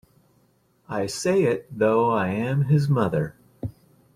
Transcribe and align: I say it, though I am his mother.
I 0.89 1.05
say 1.05 1.43
it, 1.43 1.67
though 1.69 2.09
I 2.09 2.29
am 2.29 2.63
his 2.63 2.89
mother. 2.89 3.35